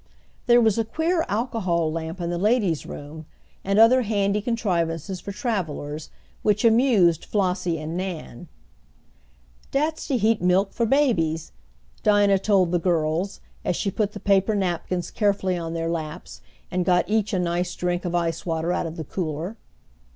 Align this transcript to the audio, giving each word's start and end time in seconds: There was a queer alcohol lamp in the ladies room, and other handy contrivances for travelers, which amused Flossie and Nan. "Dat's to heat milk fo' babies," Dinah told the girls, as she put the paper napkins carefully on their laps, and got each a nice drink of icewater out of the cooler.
There 0.47 0.59
was 0.59 0.79
a 0.79 0.83
queer 0.83 1.23
alcohol 1.29 1.91
lamp 1.91 2.19
in 2.19 2.31
the 2.31 2.39
ladies 2.39 2.87
room, 2.87 3.27
and 3.63 3.77
other 3.77 4.01
handy 4.01 4.41
contrivances 4.41 5.19
for 5.19 5.31
travelers, 5.31 6.09
which 6.41 6.65
amused 6.65 7.23
Flossie 7.23 7.77
and 7.77 7.95
Nan. 7.95 8.47
"Dat's 9.69 10.07
to 10.07 10.17
heat 10.17 10.41
milk 10.41 10.73
fo' 10.73 10.87
babies," 10.87 11.51
Dinah 12.01 12.39
told 12.39 12.71
the 12.71 12.79
girls, 12.79 13.41
as 13.63 13.75
she 13.75 13.91
put 13.91 14.13
the 14.13 14.19
paper 14.19 14.55
napkins 14.55 15.11
carefully 15.11 15.55
on 15.55 15.75
their 15.75 15.87
laps, 15.87 16.41
and 16.71 16.83
got 16.83 17.07
each 17.07 17.31
a 17.31 17.37
nice 17.37 17.75
drink 17.75 18.03
of 18.03 18.13
icewater 18.13 18.73
out 18.73 18.87
of 18.87 18.95
the 18.97 19.03
cooler. 19.03 19.55